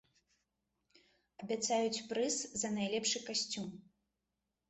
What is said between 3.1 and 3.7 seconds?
касцюм!